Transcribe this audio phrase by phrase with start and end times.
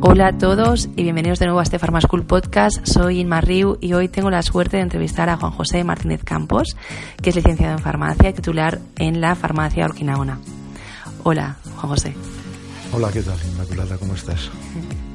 [0.00, 2.84] Hola a todos y bienvenidos de nuevo a este Pharma School Podcast.
[2.86, 6.76] Soy Inma Riu y hoy tengo la suerte de entrevistar a Juan José Martínez Campos,
[7.22, 10.40] que es licenciado en farmacia y titular en la farmacia Orquinaona.
[11.22, 12.14] Hola, Juan José.
[12.92, 13.96] Hola, ¿qué tal, Inmaculada?
[13.96, 14.50] ¿Cómo estás?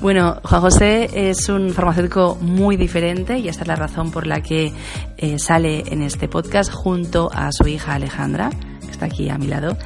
[0.00, 4.40] Bueno, Juan José es un farmacéutico muy diferente y esta es la razón por la
[4.40, 4.72] que
[5.16, 9.48] eh, sale en este podcast junto a su hija Alejandra, que está aquí a mi
[9.48, 9.76] lado.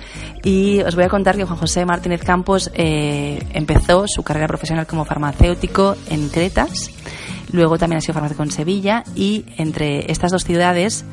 [0.44, 4.86] Y os voy a contar que Juan José Martínez Campos eh, empezó su carrera profesional
[4.86, 6.90] como farmacéutico en Cretas,
[7.50, 11.06] luego también ha sido farmacéutico en Sevilla y entre estas dos ciudades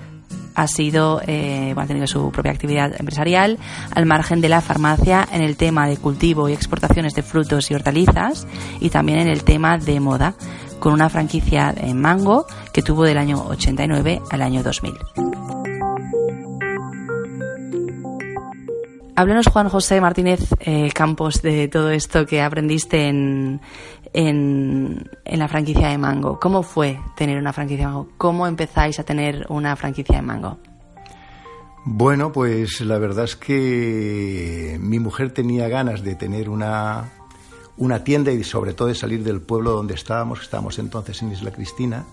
[0.56, 3.58] ha sido, eh, ha tenido su propia actividad empresarial
[3.94, 7.76] al margen de la farmacia en el tema de cultivo y exportaciones de frutos y
[7.76, 8.48] hortalizas
[8.80, 10.36] y también en el tema de moda,
[10.80, 15.39] con una franquicia en Mango que tuvo del año 89 al año 2000.
[19.20, 23.60] Háblanos, Juan José Martínez eh, Campos, de todo esto que aprendiste en,
[24.14, 26.40] en, la franquicia de Mango.
[26.40, 28.10] ¿Cómo fue tener una franquicia de Mango?
[28.18, 30.58] ¿Cómo empezáis a tener una franquicia de Mango?
[31.84, 37.12] Bueno, pues la verdad es que mi mujer tenía ganas de tener una,
[37.76, 41.52] una tienda y sobre todo de salir del pueblo donde estábamos, estábamos entonces en Isla
[41.52, 42.06] Cristina,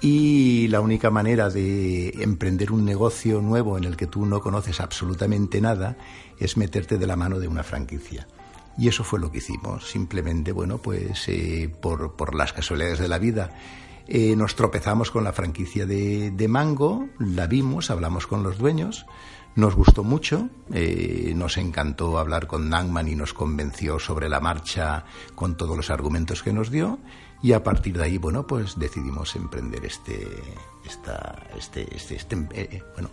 [0.00, 4.80] y la única manera de emprender un negocio nuevo en el que tú no conoces
[4.80, 5.96] absolutamente nada
[6.38, 8.28] es meterte de la mano de una franquicia.
[8.76, 9.90] Y eso fue lo que hicimos.
[9.90, 13.50] Simplemente, bueno, pues eh, por, por, las casualidades de la vida,
[14.06, 19.04] eh, nos tropezamos con la franquicia de, de, Mango, la vimos, hablamos con los dueños,
[19.56, 25.04] nos gustó mucho, eh, nos encantó hablar con Nangman y nos convenció sobre la marcha
[25.34, 27.00] con todos los argumentos que nos dio.
[27.42, 30.26] Y a partir de ahí, bueno, pues decidimos emprender este,
[30.84, 33.10] esta, este, este, este bueno,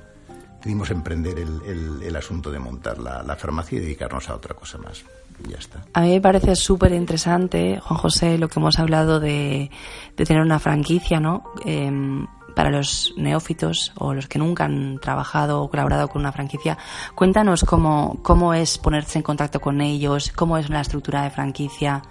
[0.58, 4.56] decidimos emprender el, el, el asunto de montar la, la farmacia y dedicarnos a otra
[4.56, 5.04] cosa más.
[5.48, 5.84] Ya está.
[5.94, 9.70] A mí me parece súper interesante, Juan José, lo que hemos hablado de,
[10.16, 11.44] de tener una franquicia, ¿no?
[11.66, 12.26] Eh,
[12.56, 16.78] para los neófitos o los que nunca han trabajado o colaborado con una franquicia,
[17.14, 22.02] cuéntanos cómo, cómo es ponerse en contacto con ellos, cómo es la estructura de franquicia.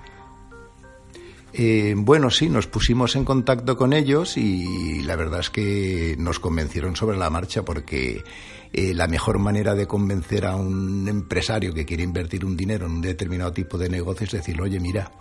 [1.57, 6.41] Eh, bueno, sí, nos pusimos en contacto con ellos y la verdad es que nos
[6.41, 8.25] convencieron sobre la marcha porque
[8.73, 12.93] eh, la mejor manera de convencer a un empresario que quiere invertir un dinero en
[12.95, 15.13] un determinado tipo de negocio es decirle, oye, mira,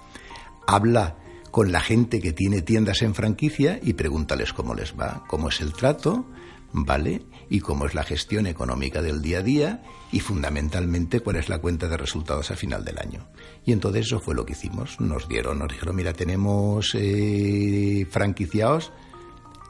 [0.65, 1.17] habla
[1.51, 5.61] con la gente que tiene tiendas en franquicia y pregúntales cómo les va, cómo es
[5.61, 6.25] el trato,
[6.73, 7.21] ¿vale?
[7.49, 11.59] Y cómo es la gestión económica del día a día y fundamentalmente cuál es la
[11.59, 13.27] cuenta de resultados a final del año.
[13.63, 14.99] Y entonces eso fue lo que hicimos.
[14.99, 18.91] Nos dieron, nos dijeron, mira, tenemos eh, franquiciados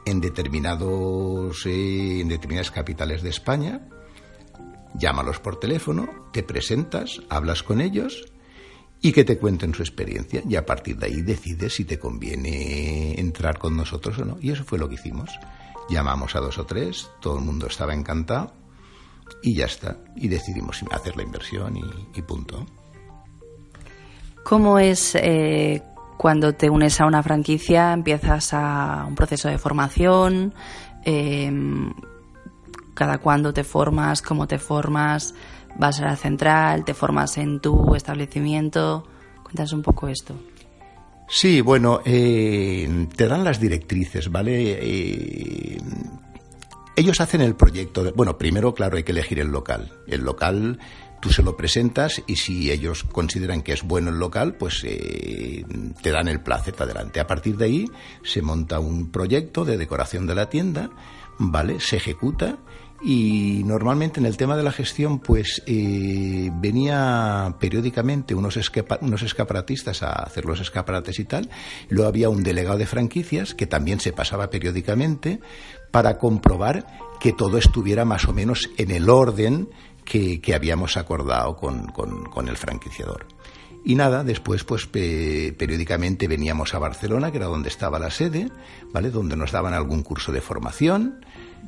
[0.06, 3.88] en determinados eh, en determinadas capitales de España.
[4.94, 8.24] Llámalos por teléfono, te presentas, hablas con ellos
[9.00, 13.18] y que te cuenten su experiencia y a partir de ahí decides si te conviene
[13.20, 14.38] entrar con nosotros o no.
[14.40, 15.30] Y eso fue lo que hicimos.
[15.88, 18.52] Llamamos a dos o tres, todo el mundo estaba encantado
[19.42, 19.98] y ya está.
[20.16, 22.64] Y decidimos hacer la inversión y, punto.
[24.44, 25.82] ¿Cómo es eh,
[26.16, 27.92] cuando te unes a una franquicia?
[27.92, 30.54] Empiezas a un proceso de formación.
[31.04, 31.52] Eh,
[32.94, 35.34] cada cuándo te formas, cómo te formas,
[35.76, 39.04] vas a la central, te formas en tu establecimiento.
[39.42, 40.34] Cuéntanos un poco esto.
[41.28, 44.78] Sí, bueno, eh, te dan las directrices, ¿vale?
[44.80, 45.78] Eh,
[46.96, 48.04] ellos hacen el proyecto.
[48.04, 49.92] De, bueno, primero, claro, hay que elegir el local.
[50.06, 50.78] El local
[51.20, 55.64] tú se lo presentas y si ellos consideran que es bueno el local, pues eh,
[56.02, 57.18] te dan el placet adelante.
[57.18, 57.90] A partir de ahí
[58.22, 60.90] se monta un proyecto de decoración de la tienda,
[61.38, 61.80] ¿vale?
[61.80, 62.58] Se ejecuta
[63.06, 68.58] y normalmente en el tema de la gestión, pues eh, venía periódicamente unos,
[69.02, 71.50] unos escaparatistas a hacer los escaparates y tal.
[71.90, 75.40] Luego había un delegado de franquicias que también se pasaba periódicamente
[75.90, 76.86] para comprobar
[77.20, 79.68] que todo estuviera más o menos en el orden
[80.06, 83.26] que, que habíamos acordado con, con el franquiciador.
[83.84, 88.50] Y nada, después pues periódicamente veníamos a Barcelona, que era donde estaba la sede,
[88.92, 89.10] ¿vale?
[89.10, 91.24] Donde nos daban algún curso de formación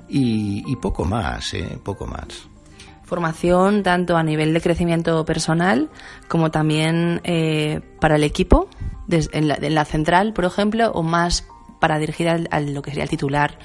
[0.08, 1.78] y, poco más, ¿eh?
[1.84, 2.48] Poco más.
[3.04, 5.90] Formación tanto a nivel de crecimiento personal
[6.26, 8.68] como también eh, para el equipo,
[9.08, 11.46] en, la, central, por ejemplo, o más
[11.80, 13.58] para dirigir al, lo que sería el titular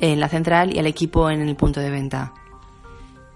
[0.00, 2.32] en la central y al equipo en el punto de venta.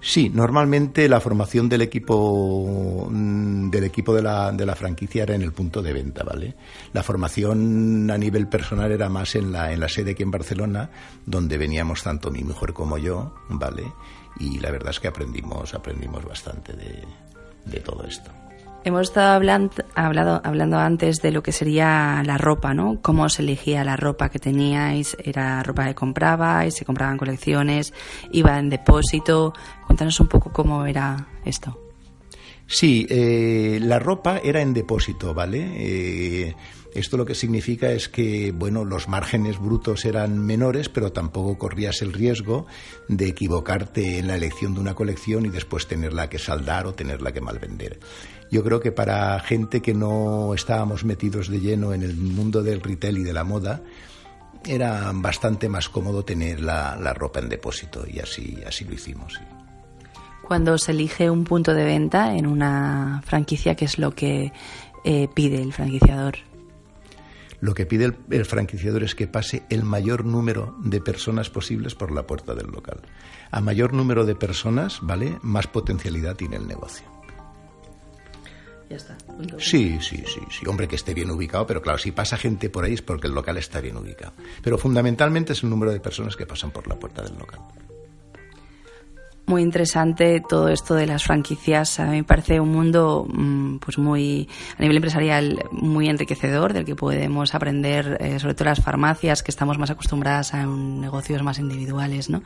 [0.04, 5.36] Sí, normalmente la formación del equipo mm, del equipo de la, de la franquicia era
[5.36, 6.56] en el punto de venta, ¿vale?
[6.92, 10.90] La formación a nivel personal era más en la, en la sede que en Barcelona,
[11.24, 13.84] donde veníamos tanto mi mujer como yo, ¿vale?
[14.40, 17.04] Y la verdad es que aprendimos, aprendimos bastante de,
[17.64, 18.32] de todo esto.
[18.84, 23.00] Hemos estado hablando, hablado, hablando antes de lo que sería la ropa, ¿no?
[23.00, 27.94] Cómo se elegía la ropa que teníais, era ropa que comprabais, se compraban colecciones,
[28.32, 29.52] iba en depósito.
[29.86, 31.78] Cuéntanos un poco cómo era esto.
[32.66, 35.74] Sí, eh, la ropa era en depósito, ¿vale?
[35.76, 36.56] Eh,
[36.94, 42.02] esto lo que significa es que, bueno, los márgenes brutos eran menores, pero tampoco corrías
[42.02, 42.66] el riesgo
[43.08, 47.32] de equivocarte en la elección de una colección y después tenerla que saldar o tenerla
[47.32, 48.00] que malvender.
[48.52, 52.82] Yo creo que para gente que no estábamos metidos de lleno en el mundo del
[52.82, 53.80] retail y de la moda,
[54.66, 59.40] era bastante más cómodo tener la, ropa en depósito y así, así lo hicimos.
[60.46, 64.52] Cuando se elige un punto de venta en una franquicia, ¿qué es lo que
[65.02, 66.34] eh, pide el franquiciador?
[67.62, 72.12] Lo que pide el, franquiciador es que pase el mayor número de personas posibles por
[72.12, 73.00] la puerta del local.
[73.50, 75.38] A mayor número de personas, ¿vale?
[75.40, 77.11] Más potencialidad tiene el negocio.
[79.58, 80.66] Sí, sí, sí, sí.
[80.66, 83.34] Hombre, que esté bien ubicado, pero claro, si pasa gente por ahí es porque el
[83.34, 84.32] local está bien ubicado.
[84.62, 87.60] Pero fundamentalmente es el número de personas que pasan por la puerta del local
[89.46, 91.98] muy interesante todo esto de las franquicias.
[92.00, 94.48] A mí me parece un mundo mm, pues muy
[94.78, 99.50] a nivel empresarial muy enriquecedor del que podemos aprender eh, sobre todo las farmacias que
[99.50, 102.42] estamos más acostumbradas a negocios más individuales, ¿no?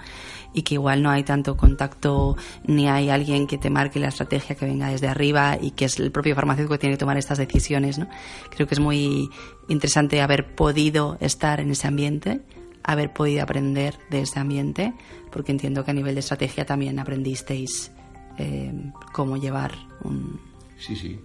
[0.52, 4.56] Y que igual no hay tanto contacto ni hay alguien que te marque la estrategia
[4.56, 7.38] que venga desde arriba y que es el propio farmacéutico que tiene que tomar estas
[7.38, 8.08] decisiones, ¿no?
[8.50, 9.28] Creo que es muy
[9.68, 12.40] interesante haber podido estar en ese ambiente
[12.86, 14.94] haber podido aprender de ese ambiente,
[15.30, 17.90] porque entiendo que a nivel de estrategia también aprendisteis
[18.38, 18.72] eh,
[19.12, 19.72] cómo llevar
[20.02, 20.40] un...
[20.78, 21.20] Sí, sí,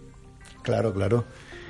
[0.63, 1.25] claro, claro.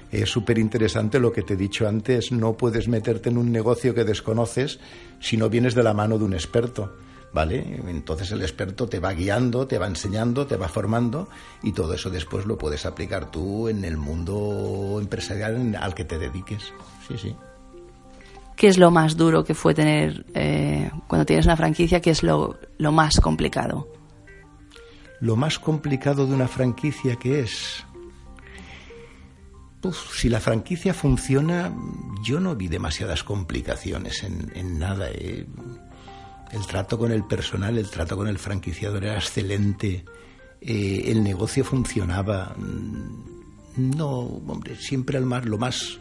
[0.10, 3.94] Es súper interesante lo que te he dicho antes, no puedes meterte en un negocio
[3.94, 4.80] que desconoces
[5.20, 6.96] si no vienes de la mano de un experto.
[7.34, 7.80] ¿Vale?
[7.88, 11.30] Entonces el experto te va guiando, te va enseñando, te va formando
[11.64, 16.20] y todo eso después lo puedes aplicar tú en el mundo empresarial al que te
[16.20, 16.74] dediques.
[17.08, 17.34] Sí, sí.
[18.62, 22.00] ¿Qué es lo más duro que fue tener eh, cuando tienes una franquicia?
[22.00, 23.88] ¿Qué es lo, más complicado?
[25.20, 27.84] Lo más complicado de una franquicia que es...
[30.14, 31.76] si la franquicia funciona,
[32.22, 35.10] yo no vi demasiadas complicaciones en, nada.
[35.10, 35.48] Eh.
[36.52, 40.06] El trato con el personal, el trato con el franquiciador era excelente.
[40.62, 42.56] Eh, el negocio funcionaba.
[43.76, 46.00] No, hombre, siempre al más, lo más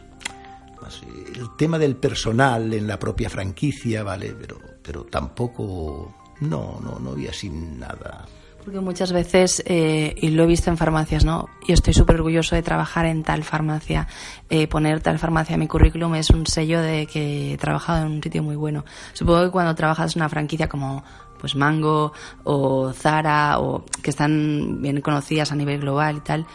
[1.35, 4.35] el tema del personal en la propia franquicia, ¿vale?
[4.39, 8.25] Pero, pero tampoco, no, no, no había así nada.
[8.63, 11.49] Porque muchas veces, eh, y lo he visto en farmacias, ¿no?
[11.67, 14.07] Y estoy súper orgulloso de trabajar en tal farmacia.
[14.49, 18.11] Eh, poner tal farmacia en mi currículum es un sello de que he trabajado en
[18.11, 18.85] un sitio muy bueno.
[19.13, 21.03] Supongo que cuando trabajas en una franquicia como
[21.39, 22.13] pues Mango
[22.43, 26.45] o Zara o que están bien conocidas a nivel global y tal,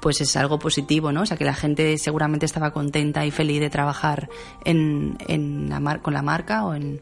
[0.00, 1.22] pues es algo positivo, ¿no?
[1.22, 4.28] O sea, que la gente seguramente estaba contenta y feliz de trabajar
[4.64, 7.00] en, la con la marca o en...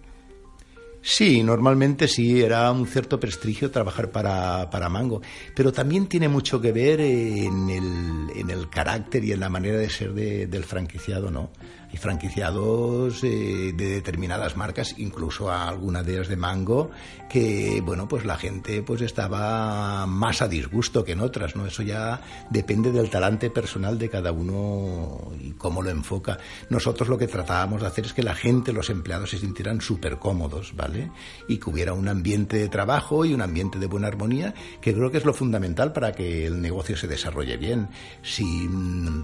[1.00, 5.22] Sí, normalmente sí, era un cierto prestigio trabajar para, para Mango,
[5.54, 9.78] pero también tiene mucho que ver en el, en el carácter y en la manera
[9.78, 11.50] de ser del franquiciado, ¿no?
[11.92, 16.90] Y franquiciados eh, de determinadas marcas, incluso a alguna de ellas de Mango,
[17.28, 21.66] que bueno, pues la gente pues estaba más a disgusto que en otras, ¿no?
[21.66, 26.38] Eso ya depende del talante personal de cada uno y cómo lo enfoca.
[26.68, 30.18] Nosotros lo que tratábamos de hacer es que la gente, los empleados se sintieran súper
[30.18, 31.10] cómodos, ¿vale?
[31.48, 35.10] Y que hubiera un ambiente de trabajo y un ambiente de buena armonía, que creo
[35.10, 37.88] que es lo fundamental para que el negocio se desarrolle bien.
[38.22, 38.68] Si,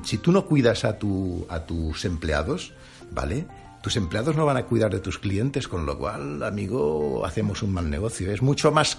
[0.02, 2.53] si tú no cuidas a, tu, a tus empleados,
[3.10, 3.46] ¿vale?
[3.82, 7.72] Tus empleados no van a cuidar de tus clientes, con lo cual, amigo, hacemos un
[7.72, 8.32] mal negocio.
[8.32, 8.98] Es mucho más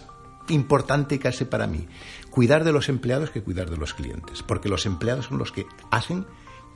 [0.49, 1.87] importante casi para mí
[2.29, 5.65] cuidar de los empleados que cuidar de los clientes, porque los empleados son los que
[5.91, 6.25] hacen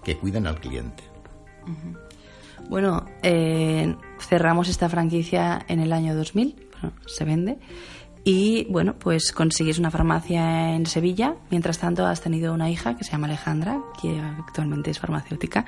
[0.03, 1.03] que cuiden al cliente.
[2.69, 6.55] Bueno, eh, cerramos esta franquicia en el año 2000,
[7.05, 7.57] se vende.
[8.23, 11.35] y bueno, pues consigues una farmacia en Sevilla.
[11.49, 15.65] Mientras tanto, has tenido una hija que se llama Alejandra, que actualmente es farmacéutica,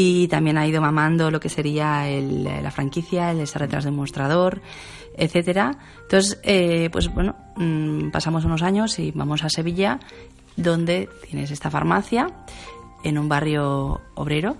[0.00, 4.62] y también ha ido mamando lo que sería la franquicia, el estar detrás del mostrador,
[5.16, 5.76] etcétera.
[6.02, 9.98] Entonces, eh, pues bueno, mm, pasamos unos años y vamos a Sevilla,
[10.56, 12.30] donde tienes esta farmacia
[13.02, 14.56] en un barrio obrero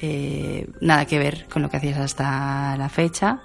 [0.00, 3.40] eh, nada que ver con lo que hacías hasta la fecha.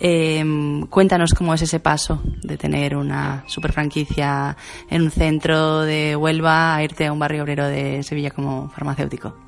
[0.00, 4.56] Em, cuéntanos cómo es ese paso de tener una super franquicia
[4.88, 9.43] en un centro de Huelva a irte a un barrio obrero de Sevilla como farmacéutico.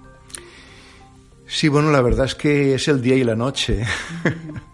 [1.47, 3.85] Sí, bueno, la verdad es que es el día y la noche.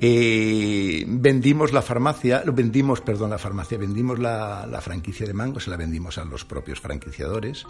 [0.00, 5.70] Eh, vendimos la farmacia, vendimos, perdón, la farmacia, vendimos la, la franquicia de Mango, se
[5.70, 7.66] la vendimos a los propios franquiciadores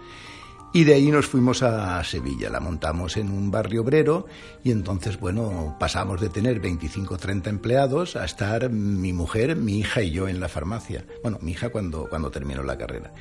[0.73, 4.27] y de ahí nos fuimos a Sevilla, la montamos en un barrio obrero
[4.63, 9.79] y entonces, bueno, pasamos de tener 25 o 30 empleados a estar mi mujer, mi
[9.79, 11.07] hija y yo en la farmacia.
[11.23, 13.13] Bueno, mi hija cuando, cuando terminó la carrera.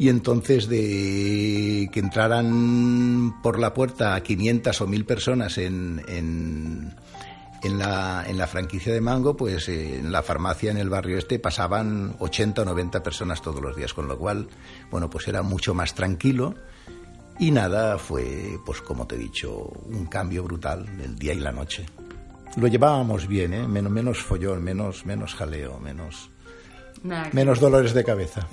[0.00, 6.94] Y entonces de que entraran por la puerta 500 o 1000 personas en, en,
[7.62, 11.38] en, la, en la franquicia de Mango, pues en la farmacia en el barrio este
[11.38, 14.48] pasaban 80 o 90 personas todos los días, con lo cual,
[14.90, 16.54] bueno, pues era mucho más tranquilo
[17.38, 19.50] y nada, fue, pues como te he dicho,
[19.84, 21.84] un cambio brutal el día y la noche.
[22.56, 23.68] Lo llevábamos bien, ¿eh?
[23.68, 26.30] menos, menos follón, menos, menos jaleo, menos,
[27.32, 28.48] menos dolores de cabeza.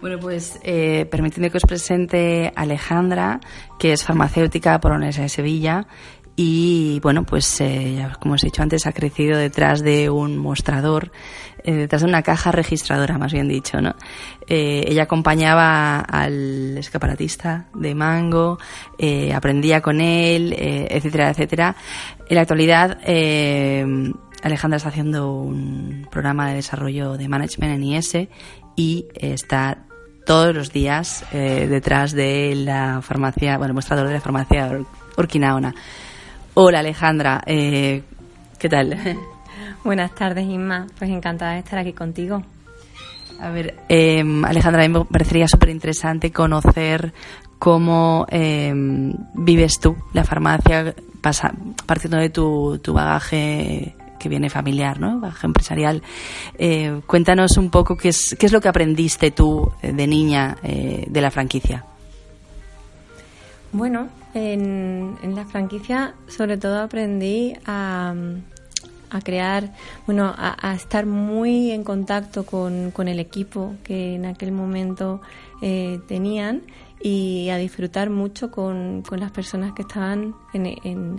[0.00, 3.38] Bueno, pues eh, permitiendo que os presente Alejandra,
[3.78, 5.86] que es farmacéutica por Universidad de Sevilla
[6.34, 11.12] y bueno, pues eh, como os he dicho antes, ha crecido detrás de un mostrador,
[11.62, 13.94] eh, detrás de una caja registradora, más bien dicho, ¿no?
[14.48, 18.58] Eh, ella acompañaba al escaparatista de Mango,
[19.34, 21.76] aprendía con él, etcétera, etcétera.
[22.28, 22.98] En la actualidad,
[24.42, 28.16] Alejandra está haciendo un programa de desarrollo de management en IS
[28.76, 29.78] y está
[30.26, 34.70] todos los días detrás de la farmacia, bueno, el mostrador de la farmacia
[35.16, 35.74] Orquinaona.
[36.54, 38.02] Hola Alejandra, eh,
[38.58, 38.98] ¿qué tal?
[39.84, 42.42] Buenas tardes Inma, pues encantada de estar aquí contigo.
[43.40, 47.12] A ver, eh, Alejandra, a mí me parecería súper interesante conocer
[47.58, 48.72] cómo eh,
[49.34, 50.94] vives tú la farmacia,
[51.86, 55.18] partiendo de tu, bagaje que viene familiar, ¿no?
[55.20, 56.02] Bagaje empresarial.
[57.06, 61.30] cuéntanos un poco qué es, qué es lo que aprendiste tú de niña de la
[61.30, 61.84] franquicia.
[63.72, 68.14] Bueno, en, la franquicia sobre todo aprendí a,
[69.24, 69.72] crear,
[70.06, 75.22] bueno, a, estar muy en contacto con, el equipo que en aquel momento
[75.62, 76.62] eh, tenían
[77.02, 80.66] y a disfrutar mucho con, las personas que estaban en,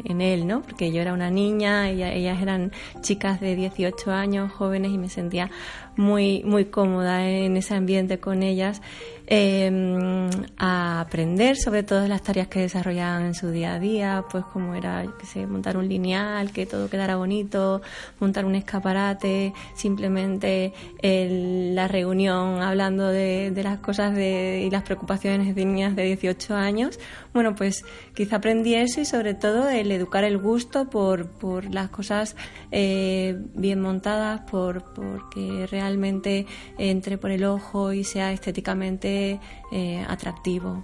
[0.06, 0.62] en, él, ¿no?
[0.62, 2.72] Porque yo era una niña, ellas eran
[3.02, 5.52] chicas de 18 años, jóvenes, y me sentía
[5.98, 8.82] muy, muy cómoda en ese ambiente con ellas
[9.28, 14.44] eh, a aprender sobre todas las tareas que desarrollaban en su día a día, pues
[14.46, 17.82] como era, que sé, montar un lineal, que todo quedara bonito,
[18.20, 25.66] montar un escaparate, simplemente la reunión hablando de, las cosas de, y las preocupaciones de
[25.66, 27.00] niñas de 18 años.
[27.34, 31.90] Bueno, pues quizá aprendí eso y sobre todo el educar el gusto por, por las
[31.90, 32.36] cosas
[32.72, 36.46] eh, bien montadas, por porque realmente
[36.78, 39.40] entre por el ojo y sea estéticamente
[39.72, 40.84] eh, atractivo.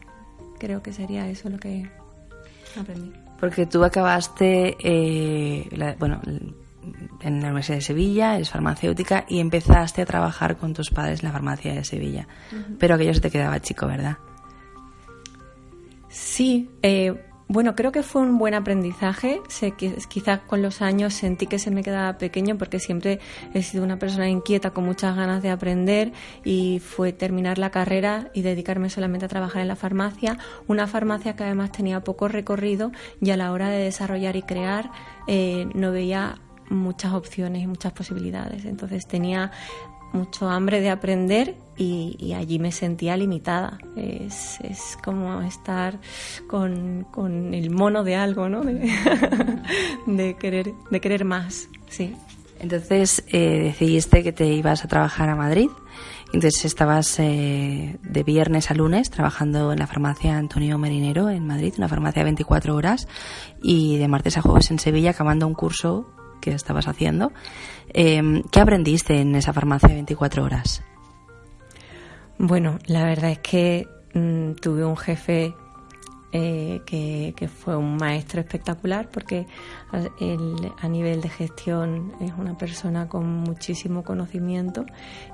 [0.57, 1.87] Creo que sería eso lo que
[2.77, 3.13] aprendí.
[3.39, 6.19] Porque tú acabaste, eh, bueno,
[7.21, 11.27] en la Universidad de Sevilla, eres farmacéutica y empezaste a trabajar con tus padres en
[11.27, 12.27] la farmacia de Sevilla.
[12.79, 14.17] Pero aquello se te quedaba chico, ¿verdad?
[16.09, 17.13] Sí, eh,
[17.51, 19.41] bueno, creo que fue un buen aprendizaje.
[19.47, 23.19] Sé que quizás con los años sentí que se me quedaba pequeño porque siempre
[23.55, 26.11] he sido una persona inquieta con muchas ganas de aprender
[26.43, 30.37] y fue terminar la carrera y dedicarme solamente a trabajar en la farmacia,
[30.67, 34.91] una farmacia que además tenía poco recorrido y a la hora de desarrollar y crear
[35.25, 36.39] eh, no veía
[36.69, 38.65] muchas opciones y muchas posibilidades.
[38.65, 39.51] Entonces tenía
[40.13, 43.77] mucho hambre de aprender y, allí me sentía limitada.
[43.95, 45.99] Es, es como estar
[46.47, 48.61] con, con, el mono de algo, ¿no?
[50.07, 52.15] De, querer, de querer más, sí.
[52.59, 55.69] Entonces eh, decidiste que te ibas a trabajar a Madrid.
[56.33, 61.73] Entonces estabas eh, de viernes a lunes trabajando en la farmacia Antonio Marinero en Madrid,
[61.77, 63.07] una farmacia de 24 horas,
[63.63, 66.07] y de martes a jueves en Sevilla acabando un curso
[66.39, 67.31] que estabas haciendo.
[67.93, 70.83] Em, ¿Qué aprendiste en esa farmacia 24 horas?
[72.37, 75.53] Bueno, la verdad es que mm, tuve un jefe
[76.31, 79.47] eh, que, fue un maestro espectacular porque
[79.91, 84.85] a nivel de gestión es una persona con muchísimo conocimiento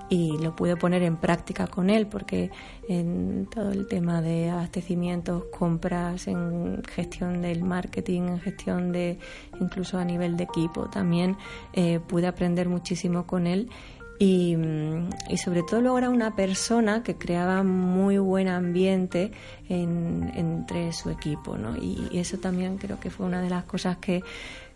[0.09, 2.51] y lo pude poner en práctica con él porque
[2.87, 9.19] en todo el tema de abastecimientos, compras, en gestión del marketing, en gestión de
[9.59, 11.35] incluso a nivel de equipo también
[11.73, 13.69] eh, pude aprender muchísimo con él
[14.19, 19.31] y, mm, y, sobre todo luego era una persona que creaba muy buen ambiente
[19.67, 21.75] entre su equipo, ¿no?
[21.75, 24.23] Y eso también creo que fue una de las cosas que,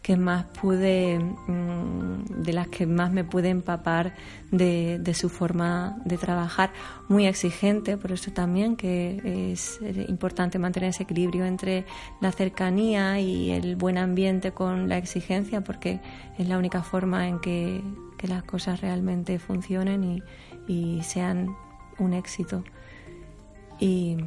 [0.02, 4.16] que más pude, mm, de las que más me pude empapar
[4.52, 6.72] de, su forma de trabajar,
[7.08, 11.86] muy exigente, por eso también que es importante mantener ese equilibrio entre
[12.22, 16.00] la cercanía y el buen ambiente con la exigencia, porque
[16.38, 17.82] es la única forma en que,
[18.18, 20.24] que las cosas realmente funcionen y,
[20.68, 21.56] y sean
[21.98, 22.64] un éxito.
[23.80, 24.18] Y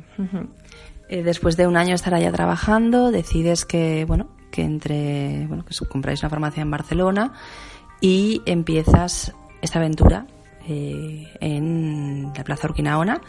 [1.09, 5.75] eh, después de un año estar allá trabajando, decides que, bueno, que entre, bueno, que
[5.87, 7.33] compráis una farmacia en Barcelona
[8.01, 10.27] y empiezas esta aventura
[10.69, 13.21] eh, en la Plaza Urquinaona.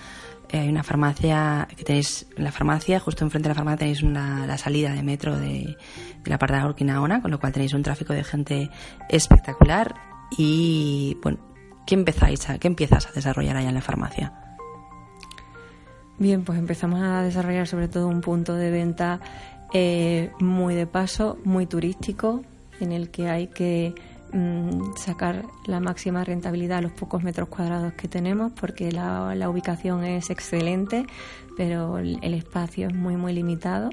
[0.49, 4.03] Eh, hay una farmacia que tenéis, en la farmacia, justo enfrente de la farmacia tenéis
[4.03, 5.77] una, la salida de metro de,
[6.23, 8.69] de la parte de Urquinaona, con lo cual tenéis un tráfico de gente
[9.09, 9.95] espectacular.
[10.37, 11.39] Y bueno,
[11.87, 14.33] ¿qué empezáis a, qué empiezas a desarrollar allá en la farmacia?
[16.19, 19.19] Bien, pues empezamos a desarrollar sobre todo un punto de venta
[19.73, 22.43] eh, muy de paso, muy turístico,
[22.79, 23.95] en el que hay que
[24.31, 30.03] mm, sacar la máxima rentabilidad a los pocos metros cuadrados que tenemos, porque la, ubicación
[30.03, 31.07] es excelente,
[31.57, 33.89] pero el, espacio es muy, muy limitado.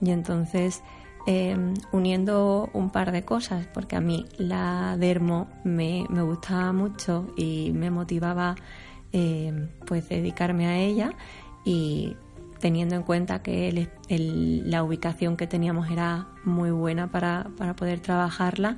[0.00, 0.82] Y entonces,
[1.26, 7.26] em, uniendo un par de cosas, porque a mí la dermo me, me gustaba mucho
[7.36, 8.56] y me motivaba
[9.12, 11.12] em, pues dedicarme a ella
[11.64, 12.16] y
[12.60, 18.76] teniendo en cuenta que la ubicación que teníamos era muy buena para, poder trabajarla,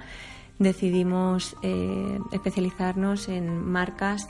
[0.58, 4.28] decidimos eh, especializarnos en marcas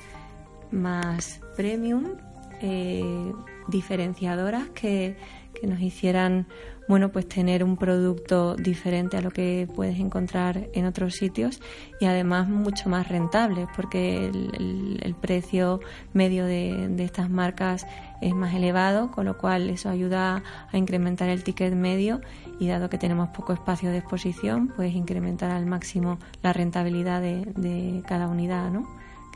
[0.71, 2.16] más premium,
[2.61, 3.33] eh,
[3.71, 5.17] diferenciadoras que,
[5.59, 6.47] que nos hicieran
[6.91, 11.61] bueno, pues tener un producto diferente a lo que puedes encontrar en otros sitios
[12.00, 15.79] y además mucho más rentable porque el, precio
[16.15, 17.87] medio de, estas marcas
[18.21, 22.23] es más elevado, con lo cual eso ayuda a incrementar el ticket medio
[22.59, 28.02] y dado que tenemos poco espacio de exposición, pues incrementar al máximo la rentabilidad de,
[28.09, 28.89] cada unidad ¿no?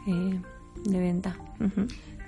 [0.06, 1.36] de venta.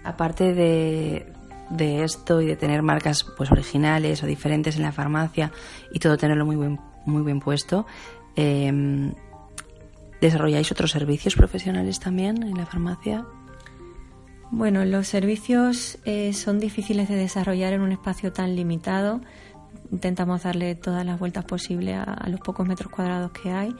[0.04, 1.32] Aparte de,
[1.70, 5.52] de esto y de tener marcas pues originales o diferentes en la farmacia
[5.92, 7.86] y todo tenerlo muy bien, muy bien puesto,
[8.36, 9.12] em,
[10.20, 13.24] ¿desarrolláis otros servicios profesionales también en la farmacia?
[14.50, 19.20] Bueno, los servicios eh, son difíciles de desarrollar en un espacio tan limitado.
[19.90, 23.74] Intentamos darle todas las vueltas posibles a los pocos metros cuadrados que hay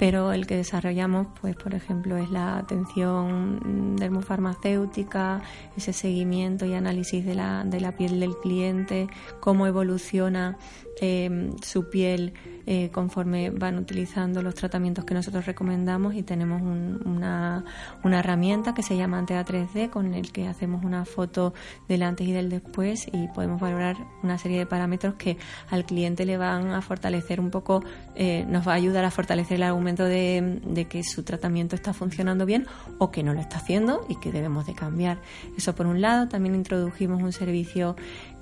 [0.00, 5.42] pero el que desarrollamos, pues por ejemplo, es la atención dermofarmacéutica,
[5.76, 9.08] ese seguimiento y análisis de la, de la piel del cliente,
[9.40, 10.56] cómo evoluciona
[11.00, 12.34] eh, su piel
[12.66, 17.64] eh, conforme van utilizando los tratamientos que nosotros recomendamos y tenemos una,
[18.04, 21.54] una, herramienta que se llama Antea 3D con el que hacemos una foto
[21.88, 25.38] del antes y del después y podemos valorar una serie de parámetros que
[25.70, 27.82] al cliente le van a fortalecer un poco,
[28.14, 31.94] eh, nos va a ayudar a fortalecer el argumento de, de que su tratamiento está
[31.94, 32.66] funcionando bien
[32.98, 35.18] o que no lo está haciendo y que debemos de cambiar.
[35.56, 37.96] Eso por un lado, también introdujimos un servicio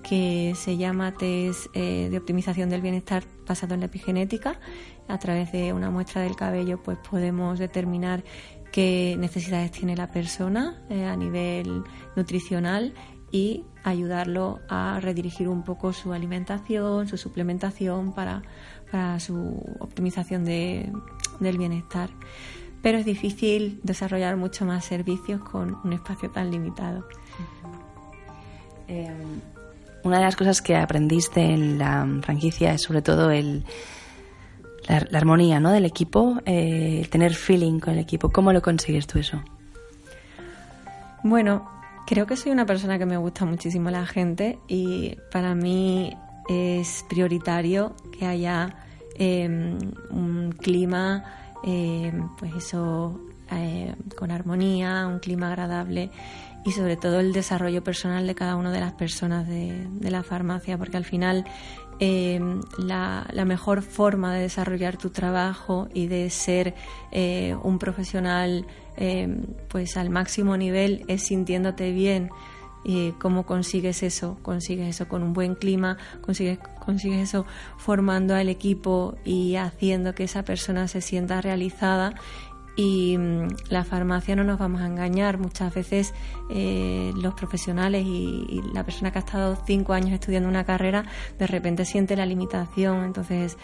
[0.09, 4.59] que se llama test eh, de optimización del bienestar basado en la epigenética.
[5.07, 8.25] A través de una muestra del cabello, pues podemos determinar
[8.73, 11.83] qué necesidades tiene la persona eh, a nivel
[12.17, 12.95] nutricional
[13.31, 18.43] y ayudarlo a redirigir un poco su alimentación, su suplementación para,
[18.91, 20.91] para su optimización de,
[21.41, 22.11] del bienestar.
[22.83, 27.07] Pero es difícil desarrollar mucho más servicios con un espacio tan limitado.
[30.09, 33.65] Una de las cosas que aprendiste en la franquicia es sobre todo el,
[34.89, 35.71] la, armonía ¿no?
[35.71, 38.31] del equipo, eh, el tener feeling con el equipo.
[38.31, 39.43] ¿Cómo lo consigues tú eso?
[41.23, 41.69] Bueno,
[42.07, 46.17] creo que soy una persona que me gusta muchísimo la gente y para mí
[46.49, 48.75] es prioritario que haya
[49.17, 49.79] em,
[50.11, 51.25] un clima,
[51.65, 53.21] em, pues eso,
[53.53, 56.11] eh, con armonía, un clima agradable
[56.65, 60.77] y sobre todo el desarrollo personal de cada una de las personas de, la farmacia,
[60.77, 61.45] porque al final
[62.01, 62.41] eh,
[62.79, 66.75] la, mejor forma de desarrollar tu trabajo y de ser
[67.11, 69.29] eh, un profesional eh,
[69.69, 72.31] pues al máximo nivel es sintiéndote bien
[72.85, 74.39] ¿Y cómo consigues eso?
[74.43, 77.45] Consigues eso con un buen clima, consigues, consigues eso
[77.77, 82.15] formando al equipo y haciendo que esa persona se sienta realizada
[82.79, 85.37] y mm, la farmacia no nos vamos a engañar.
[85.39, 86.15] Muchas veces
[86.49, 91.05] eh, los profesionales y, la persona que ha estado cinco años estudiando una carrera
[91.39, 93.03] de repente siente la limitación.
[93.03, 93.59] Entonces,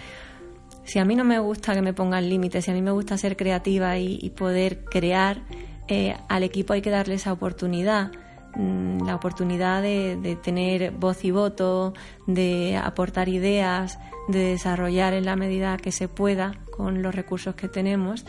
[0.83, 3.17] si a mí no me gusta que me pongan límites, si a mí me gusta
[3.17, 5.43] ser creativa y, poder crear,
[5.87, 8.11] eh, al equipo hay que darle esa oportunidad.
[8.57, 11.95] Mm, la oportunidad de, tener voz y voto,
[12.27, 17.69] de aportar ideas, de desarrollar en la medida que se pueda con los recursos que
[17.69, 18.25] tenemos.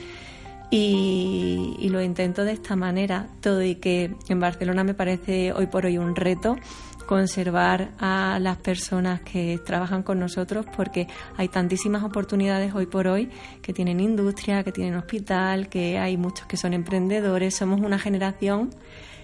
[0.71, 5.67] Y, y, lo intento de esta manera, todo y que en Barcelona me parece hoy
[5.67, 6.57] por hoy un reto
[7.05, 13.29] conservar a las personas que trabajan con nosotros porque hay tantísimas oportunidades hoy por hoy
[13.61, 18.71] que tienen industria, que tienen hospital, que hay muchos que son emprendedores, somos una generación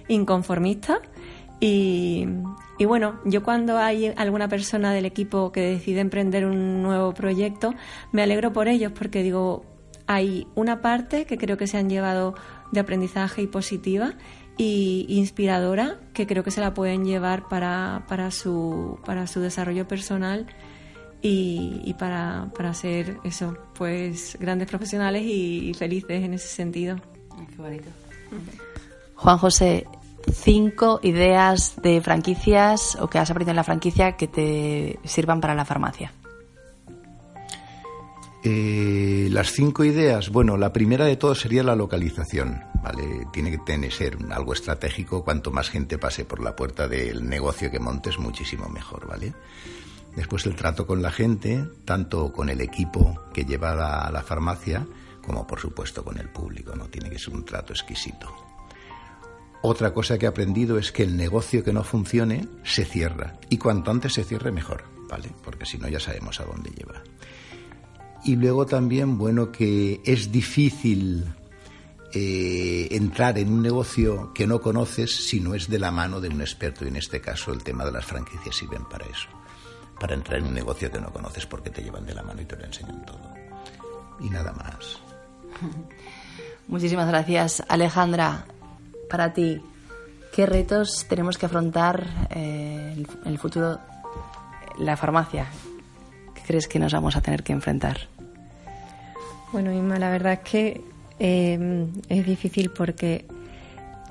[0.08, 1.00] inconformista.
[1.64, 2.26] Y,
[2.88, 7.76] bueno, yo cuando hay alguna persona del equipo que decide emprender un nuevo proyecto,
[8.12, 9.64] me alegro por ellos porque digo,
[10.14, 12.36] hay una parte que creo que se han llevado
[12.72, 14.14] de aprendizaje y positiva
[14.58, 19.88] y inspiradora que creo que se la pueden llevar para, para, su, para su desarrollo
[19.88, 20.48] personal
[21.24, 26.98] y, para, para, ser eso, pues grandes profesionales y felices en ese sentido.
[27.50, 27.90] Qué bonito.
[29.16, 29.86] Juan José,
[30.32, 35.54] cinco ideas de franquicias o que has aprendido en la franquicia que te sirvan para
[35.54, 36.12] la farmacia.
[38.44, 43.28] Eh, las cinco ideas, bueno, la primera de todo sería la localización, ¿vale?
[43.32, 47.70] Tiene que tener, ser algo estratégico, cuanto más gente pase por la puerta del negocio
[47.70, 49.34] que montes, muchísimo mejor, ¿vale?
[50.16, 54.88] Después el trato con la gente, tanto con el equipo que lleva a la farmacia,
[55.24, 56.88] como por supuesto con el público, ¿no?
[56.88, 58.28] Tiene que ser un trato exquisito.
[59.62, 63.60] Otra cosa que he aprendido es que el negocio que no funcione se cierra y
[63.60, 65.30] cuanto antes se cierre mejor, ¿vale?
[65.44, 67.04] Porque si no ya sabemos a dónde lleva.
[68.24, 71.26] Y luego también, bueno, que es difícil
[72.14, 76.30] eh, entrar en un negocio que no conoces si no es de la mano de
[76.30, 79.30] un experto y en este caso el tema de las franquicias sirven para eso,
[80.00, 82.46] para entrar en un negocio que no conoces porque te llevan de la mano y
[82.46, 83.34] te lo enseñan todo.
[84.20, 85.00] Y nada más.
[86.68, 88.46] Muchísimas gracias, Alejandra
[89.12, 89.62] para ti,
[90.34, 93.78] ¿qué retos tenemos que afrontar eh, en el futuro
[94.80, 95.48] la farmacia?
[96.52, 97.98] ¿Qué crees que nos vamos a tener que enfrentar?
[99.54, 100.82] Bueno, Inma, la verdad es que
[101.18, 103.24] eh, es difícil porque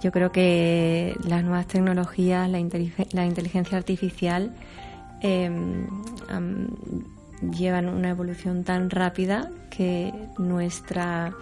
[0.00, 4.54] yo creo que las nuevas tecnologías, la, inteligencia artificial,
[5.20, 5.50] eh,
[7.58, 11.34] llevan una evolución tan rápida que nuestra,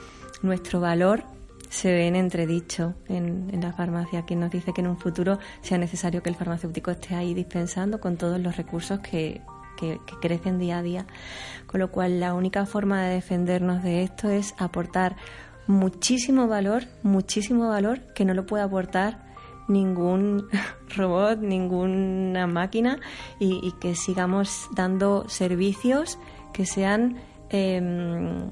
[0.42, 1.22] nuestro valor
[1.70, 5.78] se ve en entredicho en, la farmacia, quien nos dice que en un futuro sea
[5.78, 9.40] necesario que el farmacéutico esté ahí dispensando con todos los recursos que,
[9.78, 11.06] que, crecen día a día.
[11.66, 15.16] Con lo cual, la única forma de defendernos de esto es aportar
[15.66, 19.28] muchísimo valor, muchísimo valor que no lo puede aportar
[19.68, 20.48] ningún
[20.96, 22.98] robot, ninguna máquina
[23.38, 26.18] y, que sigamos dando servicios
[26.52, 27.18] que sean
[27.50, 28.50] em,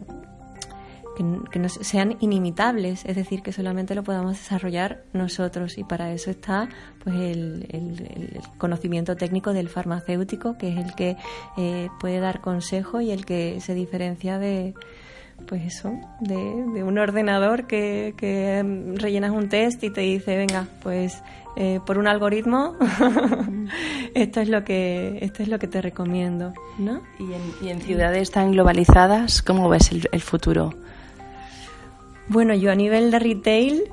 [1.16, 6.30] que, no sean inimitables, es decir, que solamente lo podamos desarrollar nosotros y para eso
[6.30, 6.68] está
[7.02, 11.16] pues el, conocimiento técnico del farmacéutico, que es el que
[11.56, 14.74] eh, puede dar consejo y el que se diferencia de
[15.46, 18.14] pues eso, de, un ordenador que,
[18.96, 21.22] rellenas un test y te dice, venga, pues
[21.56, 22.74] eh, por un algoritmo
[24.14, 27.02] esto es lo que esto es lo que te recomiendo, ¿no?
[27.20, 30.72] Y en, ciudades tan globalizadas, ¿cómo ves el futuro?
[32.28, 33.84] Bueno, yo a nivel de retail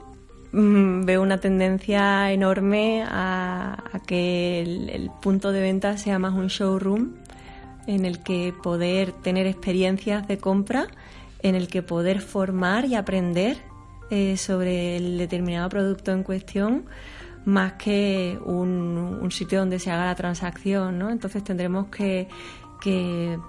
[0.51, 7.13] mm, veo una tendencia enorme a, que el, punto de venta sea más un showroom
[7.85, 10.87] en el que poder tener experiencias de compra,
[11.43, 13.57] en el que poder formar y aprender
[14.09, 16.85] eh, sobre el determinado producto en cuestión
[17.45, 21.09] más que un, un, sitio donde se haga la transacción, ¿no?
[21.09, 22.29] Entonces tendremos que,
[22.83, 23.39] que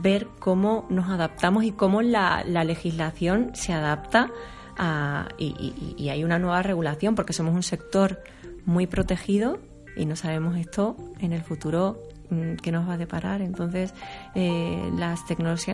[0.00, 4.30] ver cómo nos adaptamos y cómo la, legislación se adapta
[4.78, 8.22] a, y, hay una nueva regulación porque somos un sector
[8.64, 9.58] muy protegido
[9.96, 11.98] y no sabemos esto en el futuro
[12.30, 13.42] mm, qué nos va a deparar.
[13.42, 13.92] Entonces,
[14.36, 15.24] eh, las,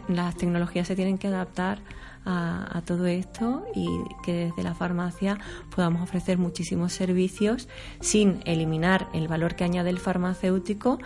[0.08, 1.80] las tecnologías se tienen que adaptar
[2.26, 3.86] a, todo esto y
[4.24, 5.38] que desde la farmacia
[5.74, 7.68] podamos ofrecer muchísimos servicios
[8.00, 10.98] sin eliminar el valor que añade el farmacéutico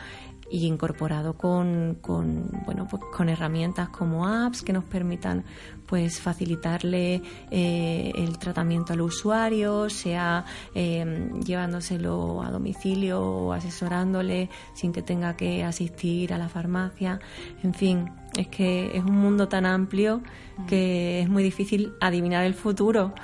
[0.50, 5.44] y incorporado con, con, bueno, pues con herramientas como apps que nos permitan
[5.86, 14.92] pues facilitarle eh, el tratamiento al usuario, sea eh, llevándoselo a domicilio o asesorándole sin
[14.92, 17.20] que tenga que asistir a la farmacia.
[17.62, 20.22] En fin, es que es un mundo tan amplio
[20.66, 23.14] que es muy difícil adivinar el futuro,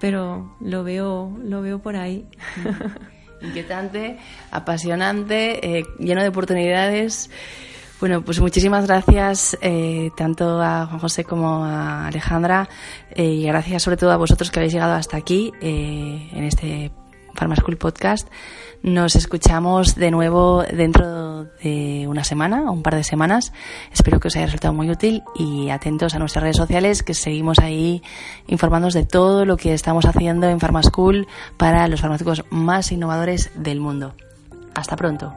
[0.00, 2.26] pero lo veo, lo veo por ahí.
[3.42, 4.18] Inquietante,
[4.50, 7.30] apasionante, eh, lleno de oportunidades.
[8.00, 12.68] Bueno, pues muchísimas gracias eh, tanto a Juan José como a Alejandra
[13.10, 16.90] eh, y gracias sobre todo a vosotros que habéis llegado hasta aquí en este
[17.34, 18.28] Pharma School Podcast.
[18.82, 23.52] Nos escuchamos de nuevo dentro de una semana o un par de semanas.
[23.92, 27.58] Espero que os haya resultado muy útil y atentos a nuestras redes sociales que seguimos
[27.58, 28.02] ahí
[28.48, 33.50] informándonos de todo lo que estamos haciendo en Pharma School para los farmacéuticos más innovadores
[33.54, 34.14] del mundo.
[34.74, 35.32] Hasta pronto.